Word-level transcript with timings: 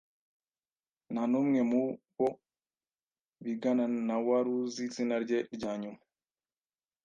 Nta 1.13 1.23
n'umwe 1.31 1.59
mu 1.69 1.81
bo 2.17 2.29
bigana 3.43 3.85
na 4.07 4.15
wari 4.25 4.49
uzi 4.61 4.81
izina 4.87 5.15
rye 5.23 5.39
rya 5.55 5.71
nyuma. 5.81 6.01